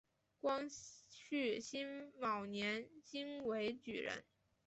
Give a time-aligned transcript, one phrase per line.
[0.39, 4.25] 光绪辛卯年京闱举人。